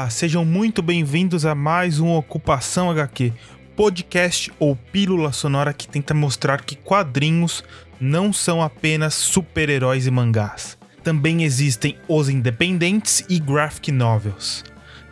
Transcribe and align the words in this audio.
Olá, 0.00 0.08
sejam 0.08 0.46
muito 0.46 0.80
bem-vindos 0.80 1.44
a 1.44 1.54
mais 1.54 2.00
um 2.00 2.14
Ocupação 2.14 2.90
HQ, 2.90 3.34
podcast 3.76 4.50
ou 4.58 4.74
pílula 4.74 5.30
sonora 5.30 5.74
que 5.74 5.86
tenta 5.86 6.14
mostrar 6.14 6.62
que 6.62 6.74
quadrinhos 6.74 7.62
não 8.00 8.32
são 8.32 8.62
apenas 8.62 9.12
super-heróis 9.12 10.06
e 10.06 10.10
mangás. 10.10 10.78
Também 11.04 11.42
existem 11.42 11.98
os 12.08 12.30
independentes 12.30 13.22
e 13.28 13.38
graphic 13.38 13.92
novels. 13.92 14.64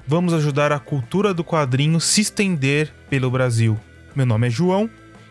Vamos 0.07 0.33
ajudar 0.33 0.73
a 0.73 0.79
cultura 0.79 1.35
do 1.35 1.45
quadrinho 1.45 2.01
se 2.01 2.23
estender 2.23 2.91
pelo 3.11 3.31
Brasil. 3.31 3.79
Meu 4.17 4.25
nome 4.25 4.47
é 4.47 4.51
João 4.51 4.89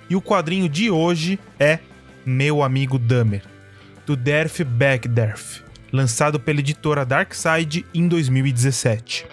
e 0.07 0.15
o 0.15 0.21
quadrinho 0.21 0.69
de 0.69 0.91
hoje 0.91 1.39
é 1.59 1.79
Meu 2.23 2.61
Amigo 2.61 2.99
Dummer, 2.99 3.41
do 4.05 4.15
Derf 4.15 4.63
Backderf 4.63 5.66
lançado 5.91 6.39
pela 6.39 6.59
editora 6.59 7.05
Darkside 7.05 7.85
em 7.93 8.07
2017. 8.07 9.25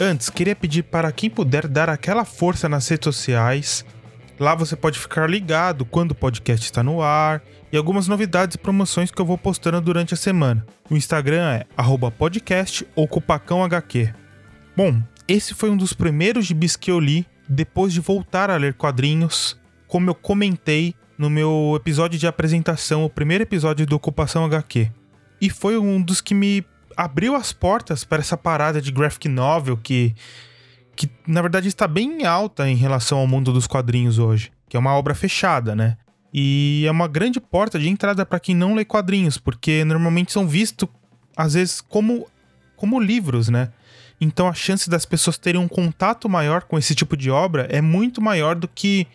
Antes, 0.00 0.30
queria 0.30 0.54
pedir 0.54 0.84
para 0.84 1.10
quem 1.10 1.28
puder 1.28 1.66
dar 1.66 1.90
aquela 1.90 2.24
força 2.24 2.68
nas 2.68 2.86
redes 2.86 3.04
sociais. 3.04 3.84
Lá 4.38 4.54
você 4.54 4.76
pode 4.76 4.96
ficar 4.96 5.28
ligado 5.28 5.84
quando 5.84 6.12
o 6.12 6.14
podcast 6.14 6.64
está 6.64 6.84
no 6.84 7.02
ar 7.02 7.42
e 7.72 7.76
algumas 7.76 8.06
novidades 8.06 8.54
e 8.54 8.58
promoções 8.58 9.10
que 9.10 9.20
eu 9.20 9.26
vou 9.26 9.36
postando 9.36 9.80
durante 9.80 10.14
a 10.14 10.16
semana. 10.16 10.64
O 10.88 10.96
Instagram 10.96 11.50
é 11.50 11.66
podcast 12.16 12.86
ou 12.94 13.08
cupacãohq. 13.08 14.14
Bom, 14.76 15.02
esse 15.28 15.52
foi 15.54 15.68
um 15.68 15.76
dos 15.76 15.92
primeiros 15.92 16.46
gibis 16.46 16.74
que 16.74 16.90
eu 16.90 16.98
li 16.98 17.26
depois 17.46 17.92
de 17.92 18.00
voltar 18.00 18.50
a 18.50 18.56
ler 18.56 18.74
quadrinhos, 18.74 19.58
como 19.86 20.08
eu 20.08 20.14
comentei 20.14 20.94
no 21.18 21.28
meu 21.28 21.74
episódio 21.76 22.18
de 22.18 22.26
apresentação, 22.26 23.04
o 23.04 23.10
primeiro 23.10 23.42
episódio 23.42 23.84
do 23.84 23.94
Ocupação 23.94 24.44
HQ. 24.46 24.90
E 25.40 25.50
foi 25.50 25.76
um 25.76 26.00
dos 26.00 26.20
que 26.20 26.34
me 26.34 26.64
abriu 26.96 27.34
as 27.34 27.52
portas 27.52 28.04
para 28.04 28.20
essa 28.20 28.36
parada 28.36 28.80
de 28.80 28.90
graphic 28.90 29.28
novel 29.28 29.76
que, 29.76 30.14
que 30.96 31.08
na 31.26 31.42
verdade 31.42 31.68
está 31.68 31.86
bem 31.86 32.24
alta 32.24 32.68
em 32.68 32.74
relação 32.74 33.18
ao 33.18 33.26
mundo 33.26 33.52
dos 33.52 33.66
quadrinhos 33.66 34.18
hoje, 34.18 34.50
que 34.68 34.76
é 34.76 34.80
uma 34.80 34.94
obra 34.94 35.14
fechada, 35.14 35.76
né? 35.76 35.96
E 36.32 36.84
é 36.86 36.90
uma 36.90 37.08
grande 37.08 37.40
porta 37.40 37.78
de 37.78 37.88
entrada 37.88 38.24
para 38.24 38.40
quem 38.40 38.54
não 38.54 38.74
lê 38.74 38.84
quadrinhos, 38.84 39.38
porque 39.38 39.84
normalmente 39.84 40.32
são 40.32 40.46
vistos 40.46 40.88
às 41.36 41.54
vezes 41.54 41.80
como 41.80 42.26
como 42.76 43.00
livros, 43.00 43.48
né? 43.48 43.70
Então 44.20 44.48
a 44.48 44.54
chance 44.54 44.90
das 44.90 45.04
pessoas 45.04 45.38
terem 45.38 45.60
um 45.60 45.68
contato 45.68 46.28
maior 46.28 46.62
com 46.62 46.78
esse 46.78 46.94
tipo 46.94 47.16
de 47.16 47.30
obra 47.30 47.66
é 47.70 47.80
muito 47.80 48.20
maior 48.20 48.54
do 48.54 48.66
que 48.66 49.06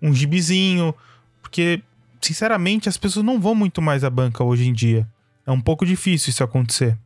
um 0.00 0.14
gibizinho, 0.14 0.94
porque 1.40 1.82
sinceramente 2.20 2.88
as 2.88 2.96
pessoas 2.96 3.24
não 3.24 3.40
vão 3.40 3.54
muito 3.54 3.82
mais 3.82 4.04
à 4.04 4.10
banca 4.10 4.44
hoje 4.44 4.68
em 4.68 4.72
dia. 4.72 5.08
É 5.46 5.50
um 5.50 5.60
pouco 5.60 5.84
difícil 5.84 6.30
isso 6.30 6.44
acontecer. 6.44 6.96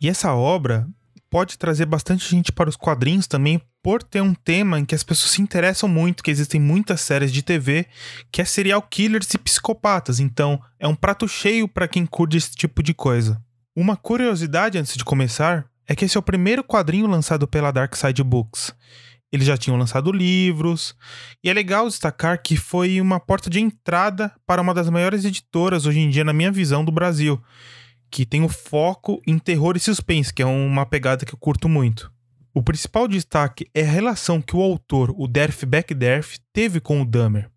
E 0.00 0.08
essa 0.08 0.32
obra 0.32 0.88
pode 1.30 1.58
trazer 1.58 1.86
bastante 1.86 2.28
gente 2.28 2.50
para 2.52 2.70
os 2.70 2.76
quadrinhos 2.76 3.26
também 3.26 3.60
por 3.82 4.02
ter 4.02 4.20
um 4.20 4.34
tema 4.34 4.78
em 4.78 4.84
que 4.84 4.94
as 4.94 5.02
pessoas 5.02 5.32
se 5.32 5.42
interessam 5.42 5.88
muito, 5.88 6.22
que 6.22 6.30
existem 6.30 6.60
muitas 6.60 7.00
séries 7.00 7.32
de 7.32 7.42
TV, 7.42 7.86
que 8.30 8.40
é 8.40 8.44
serial 8.44 8.82
killers 8.82 9.32
e 9.34 9.38
psicopatas. 9.38 10.20
Então, 10.20 10.60
é 10.78 10.88
um 10.88 10.94
prato 10.94 11.28
cheio 11.28 11.68
para 11.68 11.88
quem 11.88 12.04
curte 12.04 12.36
esse 12.36 12.54
tipo 12.54 12.82
de 12.82 12.92
coisa. 12.92 13.40
Uma 13.76 13.96
curiosidade 13.96 14.78
antes 14.78 14.96
de 14.96 15.04
começar 15.04 15.66
é 15.88 15.96
que 15.96 16.04
esse 16.04 16.18
é 16.18 16.20
o 16.20 16.22
primeiro 16.22 16.62
quadrinho 16.62 17.06
lançado 17.06 17.48
pela 17.48 17.72
Dark 17.72 17.96
Side 17.96 18.22
Books. 18.22 18.74
Eles 19.32 19.46
já 19.46 19.56
tinham 19.56 19.78
lançado 19.78 20.12
livros, 20.12 20.94
e 21.42 21.48
é 21.48 21.52
legal 21.52 21.86
destacar 21.86 22.42
que 22.42 22.56
foi 22.56 23.00
uma 23.00 23.18
porta 23.18 23.48
de 23.48 23.58
entrada 23.58 24.30
para 24.46 24.60
uma 24.60 24.74
das 24.74 24.90
maiores 24.90 25.24
editoras 25.24 25.86
hoje 25.86 26.00
em 26.00 26.10
dia, 26.10 26.24
na 26.24 26.32
minha 26.32 26.52
visão, 26.52 26.84
do 26.84 26.92
Brasil, 26.92 27.42
que 28.10 28.26
tem 28.26 28.42
o 28.42 28.48
foco 28.48 29.20
em 29.26 29.38
terror 29.38 29.76
e 29.76 29.80
suspense, 29.80 30.32
que 30.32 30.42
é 30.42 30.46
uma 30.46 30.84
pegada 30.84 31.24
que 31.24 31.34
eu 31.34 31.38
curto 31.38 31.68
muito. 31.68 32.10
O 32.54 32.62
principal 32.62 33.06
destaque 33.08 33.68
é 33.74 33.82
a 33.82 33.90
relação 33.90 34.40
que 34.42 34.56
o 34.56 34.62
autor, 34.62 35.14
o 35.16 35.26
Derf 35.26 35.64
Backderf, 35.64 36.38
teve 36.52 36.80
com 36.80 37.00
o 37.00 37.04
Dahmer. 37.04 37.50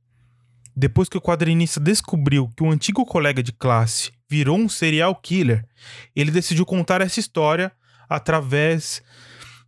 Depois 0.76 1.10
que 1.10 1.18
o 1.18 1.22
quadrinista 1.22 1.80
descobriu 1.80 2.50
que 2.56 2.64
um 2.64 2.72
antigo 2.72 3.06
colega 3.06 3.44
de 3.44 3.52
classe 3.52 4.12
virou 4.30 4.58
um 4.58 4.70
serial 4.70 5.16
killer, 5.16 5.66
ele 6.16 6.32
decidiu 6.32 6.66
contar 6.66 7.02
essa 7.02 7.20
história 7.20 7.72
através 8.12 9.02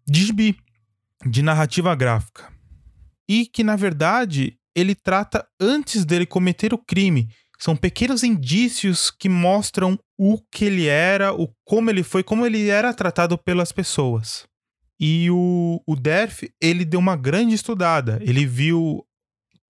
de 0.05 0.25
gibi, 0.25 0.57
de 1.25 1.41
narrativa 1.41 1.95
gráfica. 1.95 2.51
E 3.27 3.45
que, 3.45 3.63
na 3.63 3.77
verdade, 3.77 4.57
ele 4.75 4.93
trata 4.93 5.47
antes 5.57 6.03
dele 6.03 6.25
cometer 6.25 6.73
o 6.73 6.77
crime. 6.77 7.29
São 7.57 7.73
pequenos 7.73 8.21
indícios 8.21 9.09
que 9.09 9.29
mostram 9.29 9.97
o 10.17 10.37
que 10.51 10.65
ele 10.65 10.87
era, 10.87 11.33
o 11.33 11.47
como 11.63 11.89
ele 11.89 12.03
foi, 12.03 12.21
como 12.21 12.45
ele 12.45 12.67
era 12.67 12.93
tratado 12.93 13.37
pelas 13.37 13.71
pessoas. 13.71 14.45
E 14.99 15.29
o, 15.31 15.81
o 15.87 15.95
Derf, 15.95 16.43
ele 16.61 16.83
deu 16.83 16.99
uma 16.99 17.15
grande 17.15 17.55
estudada. 17.55 18.19
Ele 18.21 18.45
viu 18.45 19.05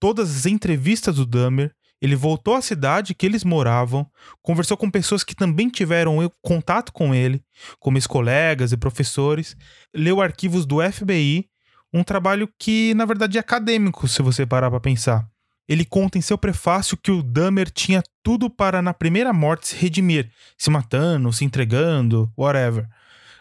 todas 0.00 0.36
as 0.36 0.46
entrevistas 0.46 1.14
do 1.14 1.24
Dahmer, 1.24 1.72
ele 2.04 2.14
voltou 2.14 2.54
à 2.54 2.60
cidade 2.60 3.14
que 3.14 3.24
eles 3.24 3.44
moravam, 3.44 4.06
conversou 4.42 4.76
com 4.76 4.90
pessoas 4.90 5.24
que 5.24 5.34
também 5.34 5.70
tiveram 5.70 6.30
contato 6.42 6.92
com 6.92 7.14
ele, 7.14 7.42
como 7.80 7.96
ex-colegas 7.96 8.72
e 8.72 8.76
professores, 8.76 9.56
leu 9.94 10.20
arquivos 10.20 10.66
do 10.66 10.82
FBI, 10.82 11.48
um 11.90 12.04
trabalho 12.04 12.46
que, 12.58 12.92
na 12.92 13.06
verdade, 13.06 13.38
é 13.38 13.40
acadêmico, 13.40 14.06
se 14.06 14.20
você 14.20 14.44
parar 14.44 14.70
para 14.70 14.80
pensar. 14.80 15.26
Ele 15.66 15.82
conta 15.82 16.18
em 16.18 16.20
seu 16.20 16.36
prefácio 16.36 16.94
que 16.94 17.10
o 17.10 17.22
Dahmer 17.22 17.70
tinha 17.70 18.02
tudo 18.22 18.50
para, 18.50 18.82
na 18.82 18.92
primeira 18.92 19.32
morte, 19.32 19.68
se 19.68 19.76
redimir, 19.76 20.30
se 20.58 20.68
matando, 20.68 21.32
se 21.32 21.42
entregando, 21.42 22.30
whatever. 22.36 22.86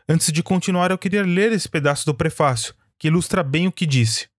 Antes 0.07 0.31
de 0.31 0.41
continuar, 0.41 0.89
eu 0.89 0.97
queria 0.97 1.23
ler 1.23 1.51
esse 1.51 1.67
pedaço 1.67 2.05
do 2.05 2.15
prefácio, 2.15 2.73
que 2.97 3.09
ilustra 3.09 3.43
bem 3.43 3.67
o 3.67 3.73
que 3.73 3.85
disse. 3.85 4.29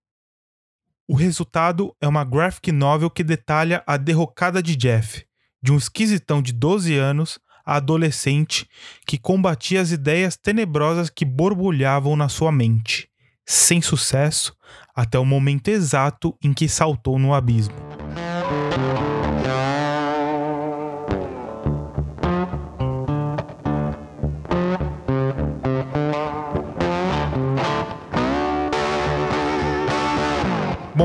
O 1.07 1.13
resultado 1.13 1.95
é 2.01 2.07
uma 2.07 2.23
graphic 2.23 2.71
novel 2.71 3.11
que 3.11 3.23
detalha 3.23 3.83
a 3.85 3.95
derrocada 3.95 4.61
de 4.61 4.75
Jeff, 4.75 5.23
de 5.61 5.71
um 5.71 5.77
esquisitão 5.77 6.41
de 6.41 6.51
12 6.51 6.95
anos 6.97 7.37
a 7.63 7.75
adolescente 7.75 8.67
que 9.05 9.17
combatia 9.17 9.81
as 9.81 9.91
ideias 9.91 10.35
tenebrosas 10.35 11.09
que 11.09 11.23
borbulhavam 11.23 12.15
na 12.15 12.27
sua 12.27 12.51
mente, 12.51 13.07
sem 13.45 13.83
sucesso, 13.83 14.55
até 14.95 15.19
o 15.19 15.25
momento 15.25 15.67
exato 15.67 16.35
em 16.43 16.53
que 16.53 16.67
saltou 16.67 17.19
no 17.19 17.35
abismo. 17.35 17.75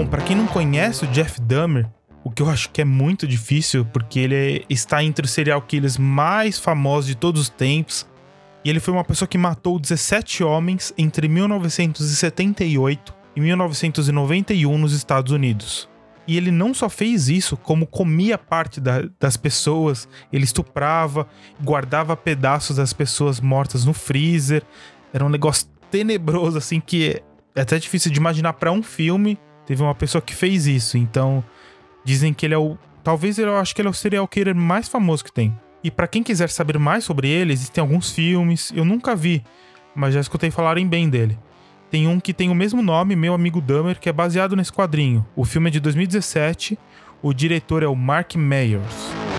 Bom, 0.00 0.06
para 0.06 0.22
quem 0.22 0.34
não 0.34 0.46
conhece 0.46 1.04
o 1.04 1.08
Jeff 1.08 1.38
Dahmer, 1.42 1.86
o 2.24 2.30
que 2.30 2.40
eu 2.40 2.48
acho 2.48 2.70
que 2.70 2.80
é 2.80 2.86
muito 2.86 3.26
difícil, 3.26 3.84
porque 3.84 4.18
ele 4.18 4.34
é, 4.34 4.64
está 4.70 5.04
entre 5.04 5.26
os 5.26 5.30
serial 5.30 5.60
killers 5.60 5.98
mais 5.98 6.58
famosos 6.58 7.08
de 7.08 7.14
todos 7.14 7.42
os 7.42 7.48
tempos. 7.50 8.08
E 8.64 8.70
ele 8.70 8.80
foi 8.80 8.94
uma 8.94 9.04
pessoa 9.04 9.28
que 9.28 9.36
matou 9.36 9.78
17 9.78 10.42
homens 10.42 10.90
entre 10.96 11.28
1978 11.28 13.14
e 13.36 13.40
1991 13.42 14.78
nos 14.78 14.94
Estados 14.94 15.32
Unidos. 15.32 15.86
E 16.26 16.34
ele 16.34 16.50
não 16.50 16.72
só 16.72 16.88
fez 16.88 17.28
isso, 17.28 17.54
como 17.54 17.86
comia 17.86 18.38
parte 18.38 18.80
da, 18.80 19.02
das 19.20 19.36
pessoas, 19.36 20.08
ele 20.32 20.44
estuprava, 20.44 21.28
guardava 21.62 22.16
pedaços 22.16 22.76
das 22.76 22.94
pessoas 22.94 23.38
mortas 23.38 23.84
no 23.84 23.92
freezer. 23.92 24.62
Era 25.12 25.26
um 25.26 25.28
negócio 25.28 25.66
tenebroso, 25.90 26.56
assim, 26.56 26.80
que 26.80 27.22
é 27.54 27.60
até 27.60 27.78
difícil 27.78 28.10
de 28.10 28.18
imaginar 28.18 28.54
para 28.54 28.72
um 28.72 28.82
filme 28.82 29.38
teve 29.70 29.84
uma 29.84 29.94
pessoa 29.94 30.20
que 30.20 30.34
fez 30.34 30.66
isso. 30.66 30.98
Então, 30.98 31.44
dizem 32.04 32.34
que 32.34 32.44
ele 32.44 32.54
é 32.54 32.58
o. 32.58 32.76
Talvez 33.04 33.38
eu 33.38 33.56
acho 33.56 33.72
que 33.72 33.80
ele 33.80 33.86
é 33.86 33.90
o 33.90 33.94
serial 33.94 34.26
killer 34.26 34.52
mais 34.52 34.88
famoso 34.88 35.24
que 35.24 35.32
tem. 35.32 35.56
E 35.84 35.92
para 35.92 36.08
quem 36.08 36.24
quiser 36.24 36.50
saber 36.50 36.76
mais 36.76 37.04
sobre 37.04 37.28
ele, 37.28 37.52
existem 37.52 37.80
alguns 37.80 38.10
filmes. 38.10 38.72
Eu 38.74 38.84
nunca 38.84 39.14
vi, 39.14 39.44
mas 39.94 40.12
já 40.12 40.18
escutei 40.18 40.50
falarem 40.50 40.88
bem 40.88 41.08
dele. 41.08 41.38
Tem 41.88 42.08
um 42.08 42.18
que 42.18 42.34
tem 42.34 42.50
o 42.50 42.54
mesmo 42.54 42.82
nome, 42.82 43.14
Meu 43.14 43.32
Amigo 43.32 43.60
Dahmer, 43.60 44.00
que 44.00 44.08
é 44.08 44.12
baseado 44.12 44.56
nesse 44.56 44.72
quadrinho. 44.72 45.24
O 45.36 45.44
filme 45.44 45.68
é 45.68 45.70
de 45.70 45.78
2017. 45.78 46.76
O 47.22 47.32
diretor 47.32 47.84
é 47.84 47.86
o 47.86 47.94
Mark 47.94 48.34
Mayers. 48.34 49.29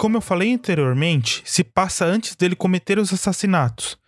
Como 0.00 0.16
eu 0.16 0.22
falei 0.22 0.54
anteriormente, 0.54 1.42
se 1.44 1.62
passa 1.62 2.06
antes 2.06 2.34
dele 2.34 2.56
cometer 2.56 2.98
os 2.98 3.12
assassinatos. 3.12 3.98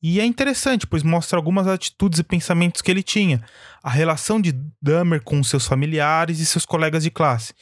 E 0.00 0.20
é 0.20 0.24
interessante, 0.24 0.86
pois 0.86 1.02
mostra 1.02 1.36
algumas 1.36 1.66
atitudes 1.66 2.20
e 2.20 2.22
pensamentos 2.22 2.80
que 2.80 2.88
ele 2.88 3.02
tinha, 3.02 3.42
a 3.82 3.90
relação 3.90 4.40
de 4.40 4.52
Dahmer 4.80 5.20
com 5.20 5.42
seus 5.42 5.66
familiares 5.66 6.38
e 6.38 6.46
seus 6.46 6.64
colegas 6.64 7.02
de 7.02 7.10
classe. 7.10 7.54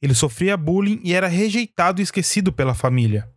Ele 0.00 0.14
sofria 0.14 0.56
bullying 0.56 1.00
e 1.02 1.12
era 1.12 1.26
rejeitado 1.26 2.00
e 2.00 2.04
esquecido 2.04 2.52
pela 2.52 2.72
família. 2.72 3.28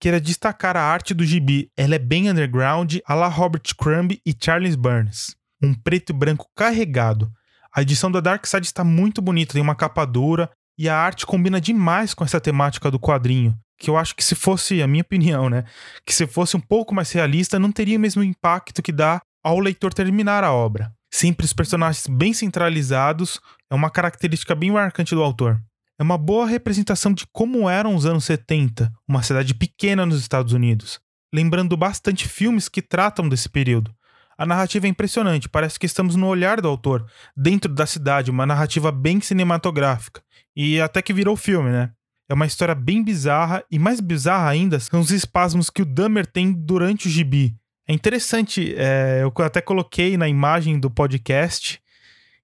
Queira 0.00 0.20
destacar 0.20 0.76
a 0.76 0.82
arte 0.82 1.14
do 1.14 1.24
gibi, 1.24 1.70
ela 1.76 1.94
é 1.94 2.00
bem 2.00 2.28
underground, 2.28 2.96
a 3.06 3.14
la 3.14 3.28
Robert 3.28 3.76
Crumb 3.78 4.20
e 4.26 4.34
Charles 4.36 4.74
Burns. 4.74 5.36
Um 5.62 5.72
preto 5.72 6.10
e 6.10 6.12
branco 6.12 6.50
carregado. 6.52 7.30
A 7.72 7.80
edição 7.80 8.10
da 8.10 8.18
Dark 8.18 8.44
Side 8.44 8.66
está 8.66 8.82
muito 8.82 9.22
bonita, 9.22 9.52
tem 9.52 9.62
uma 9.62 9.76
capa 9.76 10.04
dura 10.04 10.50
e 10.78 10.88
a 10.88 10.96
arte 10.96 11.26
combina 11.26 11.60
demais 11.60 12.14
com 12.14 12.24
essa 12.24 12.40
temática 12.40 12.90
do 12.90 12.98
quadrinho 12.98 13.58
que 13.78 13.90
eu 13.90 13.96
acho 13.96 14.14
que 14.14 14.24
se 14.24 14.34
fosse, 14.34 14.82
a 14.82 14.86
minha 14.86 15.02
opinião, 15.02 15.50
né, 15.50 15.64
que 16.06 16.14
se 16.14 16.26
fosse 16.26 16.56
um 16.56 16.60
pouco 16.60 16.94
mais 16.94 17.10
realista, 17.12 17.58
não 17.58 17.72
teria 17.72 17.98
o 17.98 18.00
mesmo 18.00 18.22
impacto 18.22 18.82
que 18.82 18.92
dá 18.92 19.20
ao 19.42 19.58
leitor 19.58 19.92
terminar 19.92 20.44
a 20.44 20.52
obra. 20.52 20.92
Sempre 21.12 21.44
os 21.44 21.52
personagens 21.52 22.06
bem 22.06 22.32
centralizados 22.32 23.40
é 23.70 23.74
uma 23.74 23.90
característica 23.90 24.54
bem 24.54 24.70
marcante 24.70 25.14
do 25.14 25.22
autor. 25.22 25.60
É 25.98 26.02
uma 26.02 26.18
boa 26.18 26.46
representação 26.46 27.12
de 27.12 27.24
como 27.32 27.68
eram 27.68 27.94
os 27.94 28.04
anos 28.04 28.24
70, 28.24 28.92
uma 29.06 29.22
cidade 29.22 29.54
pequena 29.54 30.04
nos 30.04 30.20
Estados 30.20 30.52
Unidos, 30.52 30.98
lembrando 31.32 31.76
bastante 31.76 32.26
filmes 32.26 32.68
que 32.68 32.82
tratam 32.82 33.28
desse 33.28 33.48
período. 33.48 33.94
A 34.36 34.44
narrativa 34.44 34.86
é 34.86 34.90
impressionante, 34.90 35.48
parece 35.48 35.78
que 35.78 35.86
estamos 35.86 36.16
no 36.16 36.26
olhar 36.26 36.60
do 36.60 36.66
autor, 36.66 37.06
dentro 37.36 37.72
da 37.72 37.86
cidade, 37.86 38.32
uma 38.32 38.44
narrativa 38.44 38.90
bem 38.90 39.20
cinematográfica. 39.20 40.20
E 40.56 40.80
até 40.80 41.02
que 41.02 41.12
virou 41.12 41.36
filme, 41.36 41.70
né? 41.70 41.90
É 42.28 42.34
uma 42.34 42.46
história 42.46 42.74
bem 42.74 43.02
bizarra 43.02 43.62
e 43.70 43.78
mais 43.78 44.00
bizarra 44.00 44.48
ainda 44.48 44.80
são 44.80 45.00
os 45.00 45.10
espasmos 45.10 45.68
que 45.68 45.82
o 45.82 45.86
Dahmer 45.86 46.26
tem 46.26 46.52
durante 46.52 47.06
o 47.06 47.10
gibi. 47.10 47.54
É 47.86 47.92
interessante, 47.92 48.74
é, 48.78 49.20
eu 49.22 49.32
até 49.44 49.60
coloquei 49.60 50.16
na 50.16 50.26
imagem 50.26 50.78
do 50.78 50.90
podcast 50.90 51.78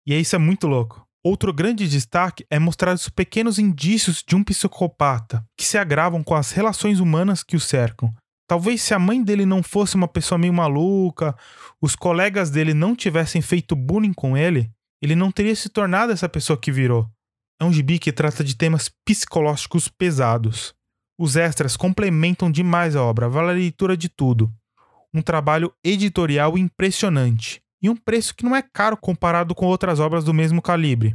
e 0.06 0.14
isso 0.14 0.36
é 0.36 0.38
muito 0.38 0.66
louco. 0.66 1.06
Outro 1.22 1.52
grande 1.52 1.88
destaque 1.88 2.46
é 2.50 2.58
mostrar 2.58 2.94
os 2.94 3.08
pequenos 3.08 3.58
indícios 3.58 4.22
de 4.26 4.34
um 4.34 4.44
psicopata 4.44 5.44
que 5.56 5.64
se 5.64 5.78
agravam 5.78 6.22
com 6.22 6.34
as 6.34 6.50
relações 6.50 6.98
humanas 6.98 7.42
que 7.42 7.56
o 7.56 7.60
cercam. 7.60 8.12
Talvez 8.46 8.82
se 8.82 8.94
a 8.94 8.98
mãe 8.98 9.22
dele 9.22 9.46
não 9.46 9.62
fosse 9.62 9.94
uma 9.94 10.08
pessoa 10.08 10.38
meio 10.38 10.52
maluca, 10.52 11.36
os 11.80 11.94
colegas 11.94 12.50
dele 12.50 12.74
não 12.74 12.96
tivessem 12.96 13.40
feito 13.40 13.76
bullying 13.76 14.12
com 14.12 14.36
ele, 14.36 14.70
ele 15.00 15.14
não 15.14 15.30
teria 15.30 15.54
se 15.54 15.68
tornado 15.68 16.12
essa 16.12 16.28
pessoa 16.28 16.58
que 16.58 16.72
virou. 16.72 17.08
É 17.60 17.64
um 17.64 17.72
gibi 17.72 17.98
que 17.98 18.10
trata 18.10 18.42
de 18.42 18.56
temas 18.56 18.90
psicológicos 19.04 19.86
pesados. 19.86 20.74
Os 21.18 21.36
extras 21.36 21.76
complementam 21.76 22.50
demais 22.50 22.96
a 22.96 23.02
obra, 23.02 23.28
vale 23.28 23.50
a 23.50 23.52
leitura 23.52 23.94
de 23.94 24.08
tudo. 24.08 24.50
Um 25.12 25.20
trabalho 25.20 25.70
editorial 25.84 26.56
impressionante. 26.56 27.60
E 27.82 27.90
um 27.90 27.96
preço 27.96 28.34
que 28.34 28.44
não 28.44 28.56
é 28.56 28.62
caro 28.62 28.96
comparado 28.96 29.54
com 29.54 29.66
outras 29.66 30.00
obras 30.00 30.24
do 30.24 30.32
mesmo 30.32 30.62
calibre. 30.62 31.14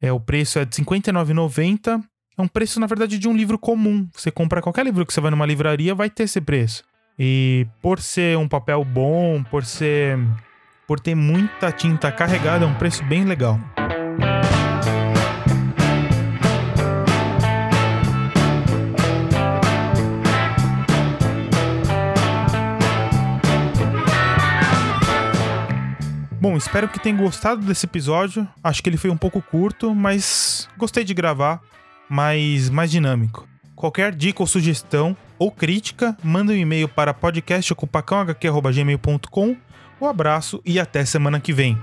É, 0.00 0.12
o 0.12 0.18
preço 0.18 0.58
é 0.58 0.64
de 0.64 0.76
R$ 0.78 0.84
59,90. 0.84 2.02
É 2.36 2.42
um 2.42 2.48
preço, 2.48 2.80
na 2.80 2.88
verdade, 2.88 3.16
de 3.16 3.28
um 3.28 3.36
livro 3.36 3.56
comum. 3.56 4.08
Você 4.12 4.32
compra 4.32 4.60
qualquer 4.60 4.84
livro 4.84 5.06
que 5.06 5.14
você 5.14 5.20
vai 5.20 5.30
numa 5.30 5.46
livraria, 5.46 5.94
vai 5.94 6.10
ter 6.10 6.24
esse 6.24 6.40
preço. 6.40 6.82
E 7.16 7.68
por 7.80 8.00
ser 8.00 8.36
um 8.36 8.48
papel 8.48 8.84
bom, 8.84 9.44
por 9.44 9.64
ser. 9.64 10.18
por 10.88 10.98
ter 10.98 11.14
muita 11.14 11.70
tinta 11.70 12.10
carregada, 12.10 12.64
é 12.64 12.68
um 12.68 12.74
preço 12.74 13.04
bem 13.04 13.24
legal. 13.24 13.60
Bom, 26.44 26.56
espero 26.58 26.90
que 26.90 27.00
tenham 27.00 27.16
gostado 27.16 27.62
desse 27.62 27.86
episódio. 27.86 28.46
Acho 28.62 28.82
que 28.82 28.90
ele 28.90 28.98
foi 28.98 29.08
um 29.08 29.16
pouco 29.16 29.40
curto, 29.40 29.94
mas 29.94 30.68
gostei 30.76 31.02
de 31.02 31.14
gravar, 31.14 31.58
mas 32.06 32.68
mais 32.68 32.90
dinâmico. 32.90 33.48
Qualquer 33.74 34.14
dica 34.14 34.42
ou 34.42 34.46
sugestão 34.46 35.16
ou 35.38 35.50
crítica, 35.50 36.14
manda 36.22 36.52
um 36.52 36.56
e-mail 36.56 36.86
para 36.86 37.14
podcastocupacãohq.gmail.com. 37.14 39.56
Um 39.98 40.06
abraço 40.06 40.60
e 40.66 40.78
até 40.78 41.02
semana 41.06 41.40
que 41.40 41.50
vem. 41.50 41.78